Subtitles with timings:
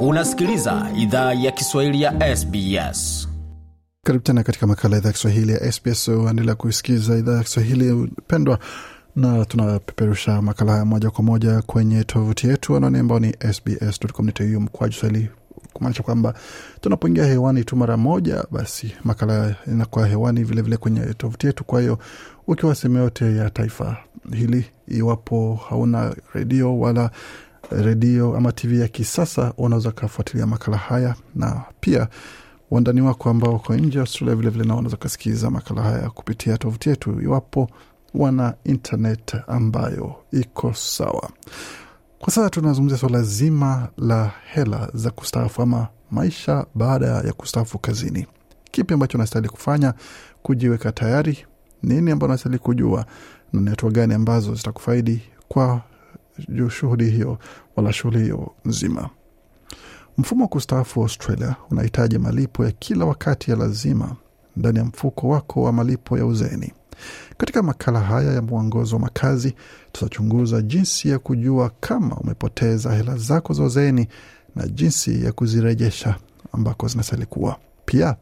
[0.00, 3.28] Unasikiliza idhaa ya Kiswahili ya SBS.
[4.02, 6.08] Karibu tena katika makala ya idhaa ya Kiswahili ya SBS.
[6.08, 8.58] Uendelea kuisikiza idhaa ya Kiswahili pendwa,
[9.16, 14.94] na tunapeperusha makala haya moja kwa moja kwenye tovuti yetu anaoni ambao ni sbs.com.au mkwaju
[14.94, 15.28] swahili,
[15.72, 16.34] kumaanisha kwamba
[16.80, 21.64] tunapoingia hewani tu mara moja, basi makala inakuwa hewani vilevile vile kwenye tovuti yetu.
[21.64, 21.98] Kwa hiyo
[22.46, 23.96] ukiwa sehemu yote ya taifa
[24.32, 27.10] hili, iwapo hauna redio wala
[27.70, 32.08] redio ama TV ya kisasa, unaweza ukafuatilia makala haya na pia
[32.70, 37.20] wandani wako ambao wako nje Australia vilevile nao wanaweza ukasikiza makala haya kupitia tovuti yetu
[37.22, 37.70] iwapo
[38.14, 41.30] wana internet ambayo iko sawa.
[42.18, 48.26] Kwa sasa tunazungumzia swala zima la hela za kustaafu ama maisha baada ya kustaafu kazini.
[48.70, 49.94] Kipi ambacho unastahili kufanya
[50.42, 51.46] kujiweka tayari?
[51.82, 53.06] Nini ambayo unastahili kujua
[53.52, 55.82] na ni hatua gani ambazo zitakufaidi kwa
[56.70, 57.38] shughuli hiyo
[57.76, 59.10] wala shughuli hiyo nzima?
[60.18, 64.16] Mfumo wa kustaafu wa Australia unahitaji malipo ya kila wakati ya lazima
[64.56, 66.72] ndani ya mfuko wako wa malipo ya uzeeni.
[67.36, 69.54] Katika makala haya ya mwongozo wa makazi,
[69.92, 74.08] tutachunguza jinsi ya kujua kama umepoteza hela zako za uzeeni
[74.56, 76.16] na jinsi ya kuzirejesha
[76.52, 77.56] ambako zinastahili kuwa.
[77.84, 78.16] Pia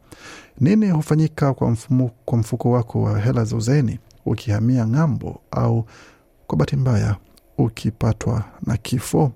[0.59, 5.85] nini hufanyika kwa, mfumo, kwa mfuko wako wa hela za uzeeni ukihamia ng'ambo au
[6.47, 7.15] kwa bahati mbaya
[7.57, 9.31] ukipatwa na kifo.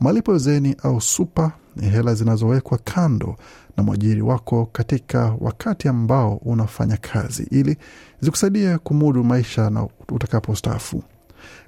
[0.00, 3.36] Malipo ya uzeeni au supa ni hela zinazowekwa kando
[3.76, 7.76] na mwajiri wako katika wakati ambao unafanya kazi ili
[8.20, 11.02] zikusaidie kumudu maisha na utakapostaafu.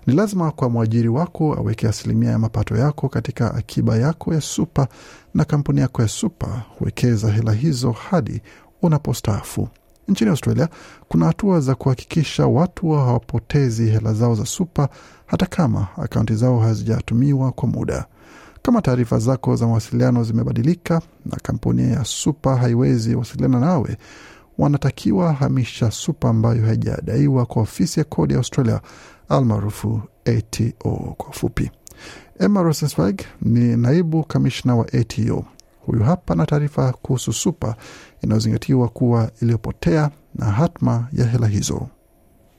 [0.07, 4.89] Ni lazima kwa mwajiri wako aweke asilimia ya mapato yako katika akiba yako ya supa,
[5.35, 8.41] na kampuni yako ya supa huwekeza hela hizo hadi
[8.83, 9.69] unapostaafu.
[10.09, 10.69] Nchini Australia
[11.09, 14.89] kuna hatua za kuhakikisha watu hawapotezi hela zao za supa
[15.27, 18.07] hata kama akaunti zao hazijatumiwa kwa muda.
[18.63, 23.97] Kama taarifa zako za mawasiliano zimebadilika na kampuni ya supa haiwezi wasiliana nawe,
[24.59, 28.81] wanatakiwa hamisha supa ambayo haijadaiwa kwa ofisi ya kodi ya Australia
[29.29, 31.71] almaarufu ATO kwa ufupi.
[32.41, 35.45] Emma Rosenzweig ni naibu kamishna wa ATO.
[35.87, 37.77] Huyu hapa na taarifa kuhusu supa
[38.23, 41.89] inayozingatiwa kuwa iliyopotea na hatma ya hela hizo.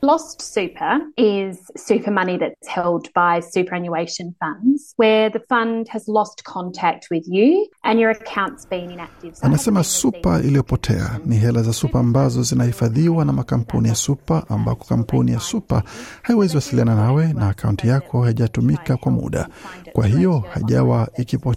[0.02, 6.44] Lost super is super money that's held by superannuation funds where the fund has lost
[6.44, 9.36] contact with you and your account's been inactive.
[9.36, 11.20] So Anasema supa iliyopotea.
[11.26, 15.84] ni hela za supa ambazo zinahifadhiwa na makampuni ya supa, ambako kampuni ya supa
[16.22, 19.50] haiwezi wasiliana nawe na akaunti yako haijatumika kwa muda,
[19.94, 21.56] kwa hiyo hajawa ikipo,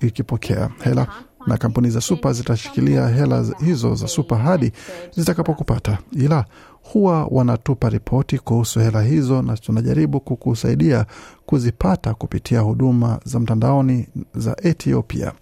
[0.00, 1.06] ikipokea hela.
[1.46, 4.72] Na kampuni za supa zitashikilia hela hizo za supa hadi
[5.10, 6.44] zitakapokupata, ila
[6.82, 11.06] huwa wanatupa ripoti kuhusu hela hizo, na tunajaribu kukusaidia
[11.46, 15.32] kuzipata kupitia huduma za mtandaoni za Ethiopia.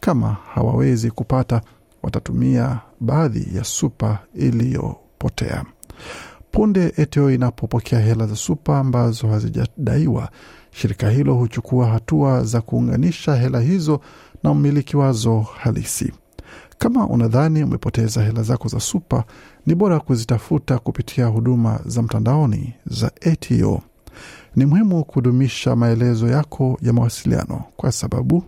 [0.00, 1.60] Kama hawawezi kupata,
[2.02, 5.64] watatumia baadhi ya supa iliyopotea.
[6.52, 10.28] Punde ATO inapopokea hela za supa ambazo hazijadaiwa,
[10.70, 14.00] shirika hilo huchukua hatua za kuunganisha hela hizo
[14.42, 16.12] na umiliki wazo halisi.
[16.78, 19.24] Kama unadhani umepoteza hela zako za supa,
[19.66, 23.80] ni bora kuzitafuta kupitia huduma za mtandaoni za ATO.
[24.56, 28.42] Ni muhimu kudumisha maelezo yako ya mawasiliano kwa sababu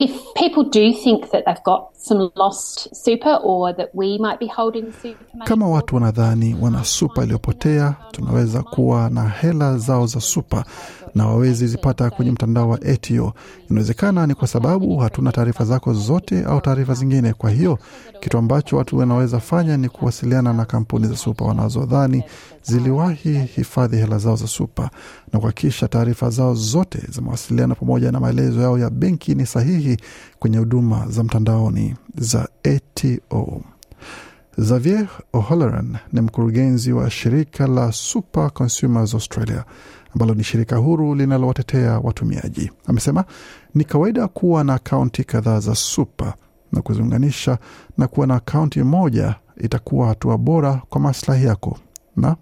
[0.00, 4.46] If people do think that they've got some lost super or that we might be
[4.46, 10.20] holding super money kama watu wanadhani wana supa iliyopotea, tunaweza kuwa na hela zao za
[10.20, 10.64] supa
[11.18, 13.32] na wawezi zipata kwenye mtandao wa ATO.
[13.70, 17.32] Inawezekana ni kwa sababu hatuna taarifa zako zote au taarifa zingine.
[17.32, 17.78] Kwa hiyo
[18.20, 22.24] kitu ambacho watu wanaweza fanya ni kuwasiliana na kampuni za supa wanazodhani
[22.62, 24.90] ziliwahi hifadhi hela zao za supa
[25.32, 29.96] na kuhakikisha taarifa zao zote za mawasiliano pamoja na maelezo yao ya benki ni sahihi
[30.38, 33.60] kwenye huduma za mtandaoni za ATO.
[34.60, 39.64] Xavier O'Halloran ni mkurugenzi wa shirika la Super Consumers Australia
[40.14, 42.70] ambalo ni shirika huru linalowatetea watumiaji.
[42.86, 43.24] Amesema
[43.74, 46.34] ni kawaida kuwa na akaunti kadhaa za Super
[46.72, 47.58] na kuziunganisha
[47.98, 51.78] na kuwa na akaunti moja itakuwa hatua bora kwa maslahi yako
[52.16, 52.36] na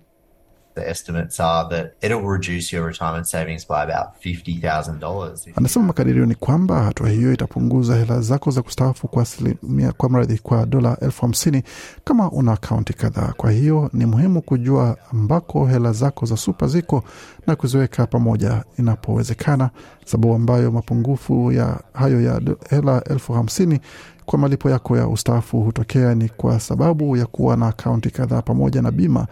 [0.76, 5.52] The estimates are that it'll reduce your retirement savings by about $50,000.
[5.56, 10.38] Anasema makadirio ni kwamba hatua hiyo itapunguza hela zako za kustaafu kwa asilimia kwa mradhi
[10.38, 11.62] kwa dola elfu hamsini
[12.04, 13.32] kama una akaunti kadhaa.
[13.36, 17.02] Kwa hiyo ni muhimu kujua ambako hela zako za supa ziko
[17.46, 19.70] na kuziweka pamoja inapowezekana,
[20.04, 22.40] sababu ambayo mapungufu ya hayo ya
[22.70, 23.80] hela elfu hamsini
[24.26, 28.82] kwa malipo yako ya ustaafu hutokea ni kwa sababu ya kuwa na akaunti kadhaa pamoja
[28.82, 29.26] na bima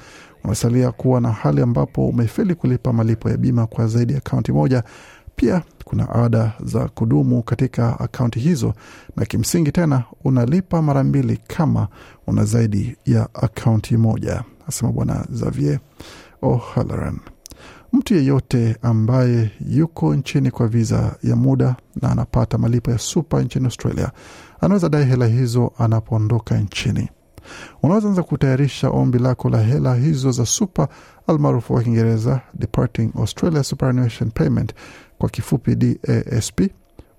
[0.45, 4.83] umesalia kuwa na hali ambapo umefeli kulipa malipo ya bima kwa zaidi ya akaunti moja
[5.37, 8.75] Pia kuna ada za kudumu katika akaunti hizo,
[9.17, 11.89] na kimsingi tena unalipa mara mbili kama
[12.27, 15.79] una zaidi ya akaunti moja, asema Bwana Xavier
[16.43, 17.19] O'Halloran.
[17.93, 23.65] Mtu yeyote ambaye yuko nchini kwa viza ya muda na anapata malipo ya supa nchini
[23.65, 24.11] Australia
[24.61, 27.09] anaweza dai hela hizo anapoondoka nchini.
[27.83, 30.89] Unaweza anza kutayarisha ombi lako la hela hizo za supa
[31.27, 34.75] almaarufu wa Kiingereza Departing Australia Superannuation Payment,
[35.19, 36.61] kwa kifupi DASP,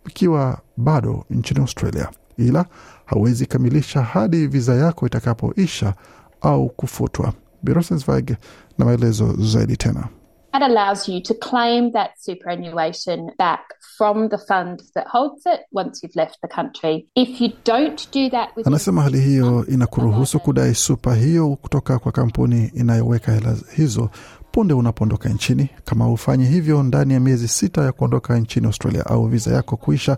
[0.06, 2.66] ukiwa bado nchini Australia, ila
[3.06, 5.94] hauwezi kamilisha hadi viza yako itakapoisha
[6.42, 7.34] au kufutwa.
[7.64, 8.32] Birosensvig
[8.78, 10.08] na maelezo zaidi tena.
[10.56, 16.02] That allows you to claim that superannuation back from the fund that holds it once
[16.02, 17.08] you've left the country.
[17.14, 22.12] If you don't do that with Anasema hali hiyo inakuruhusu kudai supa hiyo kutoka kwa
[22.12, 24.10] kampuni inayoweka hela hizo
[24.52, 25.70] punde unapoondoka nchini.
[25.86, 30.18] Kama hufanyi hivyo ndani ya miezi sita ya kuondoka nchini Australia au viza yako kuisha,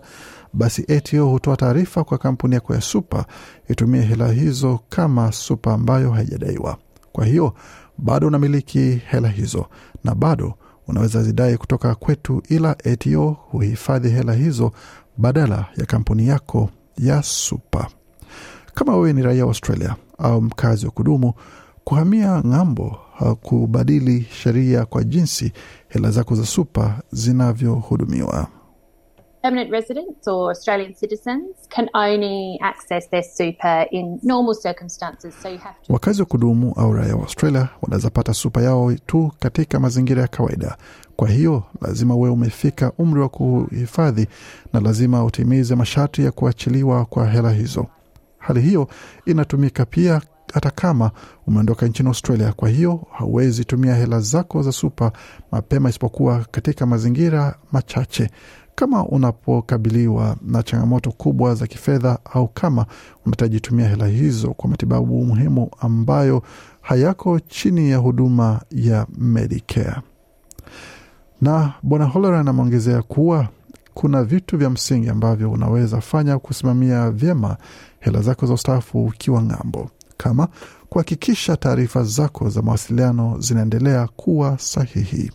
[0.52, 3.24] basi ATO hutoa taarifa kwa kampuni yako ya supa
[3.68, 6.76] itumie hela hizo kama supa ambayo haijadaiwa.
[7.12, 7.54] Kwa hiyo
[7.98, 9.66] bado unamiliki hela hizo
[10.04, 10.54] na bado
[10.88, 14.72] unaweza zidai kutoka kwetu, ila ATO huhifadhi hela hizo
[15.16, 17.88] badala ya kampuni yako ya supa.
[18.74, 21.32] Kama wewe ni raia wa Australia au mkazi wa kudumu,
[21.84, 25.52] kuhamia ng'ambo hakubadili sheria kwa jinsi
[25.88, 28.46] hela zako za supa zinavyohudumiwa.
[29.42, 35.34] Permanent residents or Australian citizens can only access their super in normal circumstances.
[35.42, 38.92] So you have to Wakazi wa kudumu au raia wa Australia wanaweza pata supa yao
[39.06, 40.76] tu katika mazingira ya kawaida.
[41.16, 44.26] Kwa hiyo lazima uwe umefika umri wa kuhifadhi
[44.72, 47.86] na lazima utimize masharti ya kuachiliwa kwa hela hizo.
[48.38, 48.88] Hali hiyo
[49.26, 50.20] inatumika pia
[50.54, 51.10] hata kama
[51.46, 52.52] umeondoka nchini Australia.
[52.52, 55.12] Kwa hiyo hauwezi tumia hela zako za supa
[55.52, 58.30] mapema, isipokuwa katika mazingira machache
[58.78, 62.86] kama unapokabiliwa na changamoto kubwa za kifedha au kama
[63.26, 66.42] unahitaji tumia hela hizo kwa matibabu muhimu ambayo
[66.80, 69.96] hayako chini ya huduma ya Medicare.
[71.40, 73.48] Na Bwana Holleran ameongezea kuwa
[73.94, 77.56] kuna vitu vya msingi ambavyo unaweza fanya kusimamia vyema
[78.00, 80.48] hela zako za ustaafu ukiwa ng'ambo, kama
[80.88, 85.32] kuhakikisha taarifa zako za mawasiliano zinaendelea kuwa sahihi.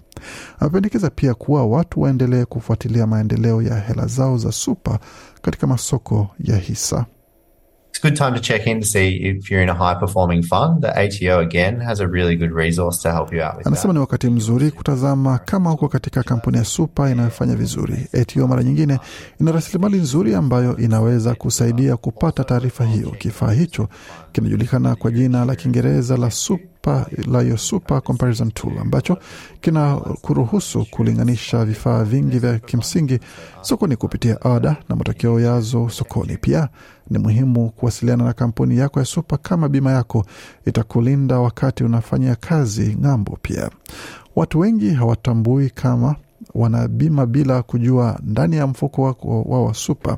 [0.59, 4.99] Amependekeza pia kuwa watu waendelee kufuatilia maendeleo ya hela zao za supa
[5.41, 7.05] katika masoko ya hisa.
[7.95, 10.41] It's a good time to check in to see if you're in a high performing
[10.43, 10.81] fund.
[10.81, 13.93] The ATO again has a really good resource to help you out with Anasema that.
[13.93, 18.07] ni wakati mzuri kutazama kama uko katika kampuni ya super inayofanya vizuri.
[18.21, 18.99] ATO mara nyingine
[19.41, 23.09] ina rasilimali nzuri ambayo inaweza kusaidia kupata taarifa hiyo.
[23.11, 23.87] Kifaa hicho
[24.31, 26.67] kinajulikana kwa jina la Kiingereza la Super,
[27.27, 29.17] la Your Super Comparison Tool ambacho
[29.61, 33.19] kina kuruhusu kulinganisha vifaa vingi vya kimsingi
[33.61, 36.37] sokoni kupitia ada na matokeo yazo sokoni.
[36.37, 36.69] Pia
[37.09, 40.25] ni muhimu kuwasiliana na kampuni yako ya supa kama bima yako
[40.65, 43.37] itakulinda wakati unafanya kazi ng'ambo.
[43.41, 43.69] Pia
[44.35, 46.15] watu wengi hawatambui kama
[46.55, 50.17] wana bima bila kujua ndani ya mfuko wako wa, wa supa.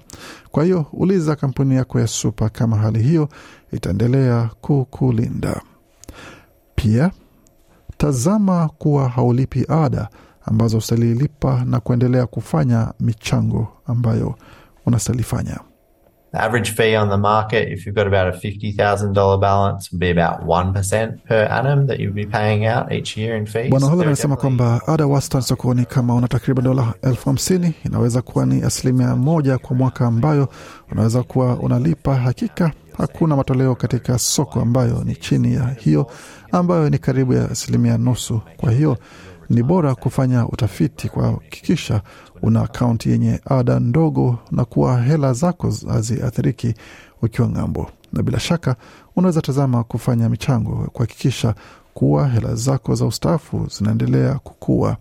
[0.51, 3.29] Kwa hiyo uliza kampuni yako ya supa kama hali hiyo
[3.73, 5.62] itaendelea kukulinda.
[6.75, 7.12] Pia
[7.98, 10.10] tazama kuwa haulipi ada
[10.45, 14.36] ambazo usalilipa na kuendelea kufanya michango ambayo
[14.86, 15.60] unasalifanya.
[16.31, 20.12] The average fee on the market, if you've got about a $50,000 balance, would be
[20.12, 23.70] about 1% per annum that you'd be paying out each year in fees.
[23.70, 28.46] Bwana Hodler anasema kwamba ada wastani sokoni kama una takriban dola elfu hamsini inaweza kuwa
[28.46, 30.50] ni asilimia moja kwa mwaka ambayo
[30.91, 32.15] unaweza kuwa unalipa.
[32.15, 36.11] Hakika hakuna matoleo katika soko ambayo ni chini ya hiyo,
[36.51, 38.41] ambayo ni karibu ya asilimia nusu.
[38.57, 38.97] Kwa hiyo
[39.49, 42.01] ni bora kufanya utafiti kuhakikisha
[42.41, 46.73] una akaunti yenye ada ndogo na kuwa hela zako haziathiriki
[47.21, 48.75] ukiwa ng'ambo, na bila shaka
[49.15, 51.55] unaweza tazama kufanya michango kuhakikisha
[51.93, 54.97] kuwa hela zako za ustaafu zinaendelea kukua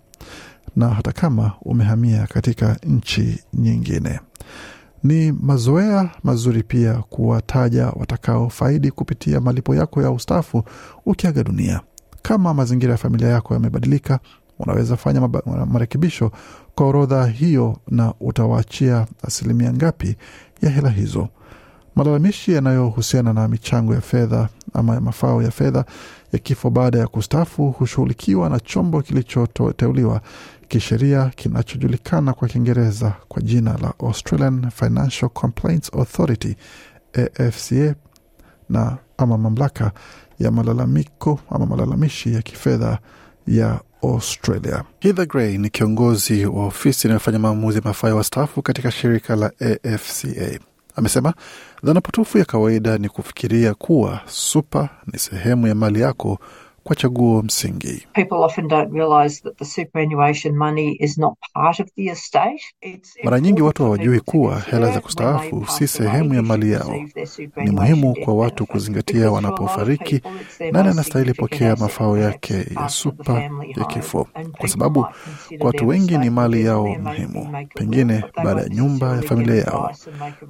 [0.76, 4.20] na hata kama umehamia katika nchi nyingine.
[5.04, 10.64] Ni mazoea mazuri pia kuwataja watakaofaidi kupitia malipo yako ya ustaafu
[11.06, 11.80] ukiaga dunia.
[12.22, 14.20] Kama mazingira ya familia yako yamebadilika,
[14.58, 15.28] unaweza fanya
[15.66, 16.30] marekebisho
[16.74, 20.16] kwa orodha hiyo na utawaachia asilimia ngapi
[20.62, 21.28] ya hela hizo.
[21.96, 25.84] Malalamishi yanayohusiana na michango ya fedha ama mafao ya fedha
[26.32, 30.20] ya kifo baada ya kustaafu hushughulikiwa na chombo kilichoteuliwa
[30.74, 36.56] kisheria kinachojulikana kwa Kiingereza kwa jina la Australian Financial Complaints Authority
[37.38, 37.94] AFCA,
[38.68, 39.92] na ama mamlaka
[40.38, 42.98] ya malalamiko ama malalamishi ya kifedha
[43.46, 44.84] ya Australia.
[45.00, 50.58] Heather Gray ni kiongozi wa ofisi inayofanya maamuzi ya wastaafu katika shirika la AFCA.
[50.96, 51.34] Amesema
[51.82, 56.38] dhana potofu ya kawaida ni kufikiria kuwa super ni sehemu ya mali yako
[56.84, 58.06] kwa chaguo msingi.
[58.12, 62.60] People often don't realise that the superannuation money is not part of the estate.
[62.80, 66.94] It's Mara nyingi watu hawajui kuwa hela za kustaafu si sehemu ya mali yao.
[67.56, 70.20] Ni muhimu kwa watu kuzingatia wanapofariki
[70.72, 73.40] nani anastahili pokea mafao yake ya supa
[73.76, 75.06] ya kifo, kwa sababu
[75.58, 79.92] kwa watu wengi ni mali yao muhimu, pengine baada ya nyumba ya familia yao,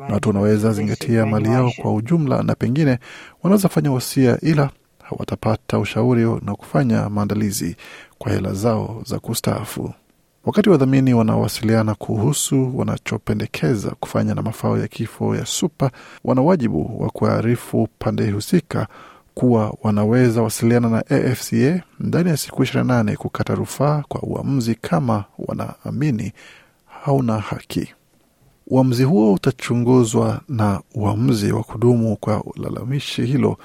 [0.08, 2.98] na watu wanaweza zingatia mali yao kwa ujumla, na pengine
[3.42, 4.70] wanaweza fanya wasia, ila
[5.08, 7.76] hawatapata ushauri na kufanya maandalizi
[8.18, 9.92] kwa hela zao za kustaafu.
[10.44, 15.90] Wakati wadhamini wanaowasiliana kuhusu wanachopendekeza kufanya na mafao ya kifo ya supa,
[16.24, 18.86] wana wajibu wa kuarifu pande husika
[19.34, 26.32] kuwa wanaweza wasiliana na AFCA ndani ya siku 28 kukata rufaa kwa uamuzi kama wanaamini
[26.86, 27.94] hauna haki.
[28.66, 33.58] Uamuzi huo utachunguzwa na uamuzi wa kudumu kwa lalamishi hilo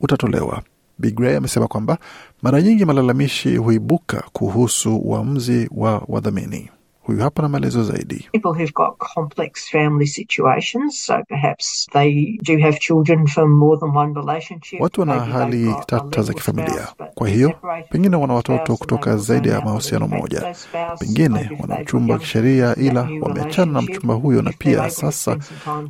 [0.00, 0.62] utatolewa.
[0.98, 1.98] Bi Gray amesema kwamba
[2.42, 6.70] mara nyingi malalamishi huibuka kuhusu uamuzi wa wadhamini.
[7.06, 8.28] Huyu hapa na maelezo zaidi.
[8.32, 13.96] people who've got complex family situations, so perhaps they do have children from more than
[13.96, 14.80] one relationship.
[14.80, 17.52] Watu wana hali tata za kifamilia, kwa hiyo
[17.90, 20.54] pengine wana watoto kutoka zaidi ya mahusiano moja.
[20.98, 25.36] Pengine wana mchumba wa kisheria, ila wameachana na mchumba huyo, na pia sasa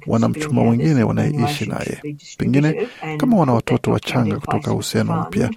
[0.06, 2.16] wana mchumba mwingine wanayeishi naye.
[2.38, 5.50] Pengine kama wana watoto wachanga kutoka uhusiano mpya,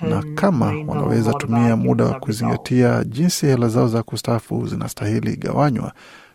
[0.00, 5.92] na kama wanaweza tumia muda wa kuzingatia jinsi hela zao za kustaafu zinastahili gawanywa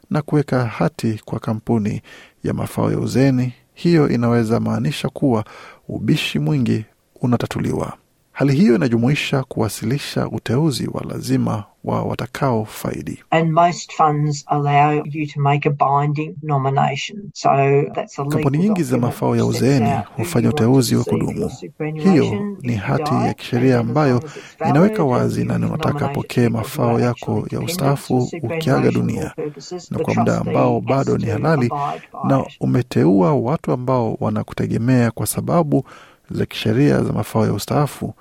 [0.10, 2.02] na kuweka hati kwa kampuni
[2.44, 5.46] ya mafao ya uzeni, hiyo inaweza maanisha kuwa
[5.88, 6.86] ubishi mwingi
[7.22, 7.94] unatatuliwa.
[8.32, 13.24] Hali hiyo inajumuisha kuwasilisha uteuzi wa lazima wa watakao faidi.
[13.30, 17.18] And most funds allow you to make a binding nomination.
[17.34, 17.50] So
[17.96, 21.52] that's a legal Kampuni nyingi za mafao ya uzeeni hufanya uteuzi wa kudumu.
[21.96, 24.24] Hiyo ni hati ya kisheria ambayo
[24.70, 29.34] inaweka wazi nani unataka apokee mafao yako ya ustaafu ukiaga dunia,
[29.92, 31.70] na kwa muda ambao bado ni halali,
[32.24, 35.84] na umeteua watu ambao wanakutegemea kwa sababu
[36.32, 38.14] za kisheria za mafao ya ustaafu,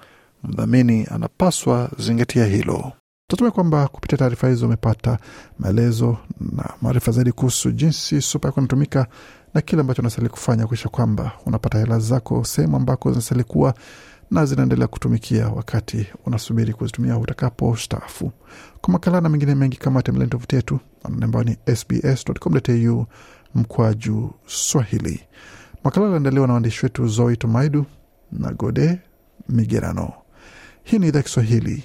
[0.45, 2.93] mdhamini anapaswa zingatia hilo.
[3.29, 5.19] Tunatumai kwamba kupitia taarifa hizo umepata
[5.59, 9.07] maelezo na maarifa zaidi kuhusu jinsi supa yako inatumika
[9.55, 13.75] na kile ambacho unastahili kufanya kuisha kwamba unapata hela zako sehemu ambako zinastahili kuwa
[14.31, 18.33] na zinaendelea kutumikia wakati unasubiri kuzitumia utakapo staafu.
[18.81, 23.07] Kwa makala na mengine mengi kama tembeleni tovuti yetu ambayo ni sbs.com.au
[23.55, 25.21] mkwaju Swahili.
[25.85, 27.87] Makala aliandaliwa na waandishi wetu Zoe Tomaidu
[28.33, 28.99] na Gode
[29.49, 30.13] Migerano.
[30.85, 31.85] Hii ni idhaa Kiswahili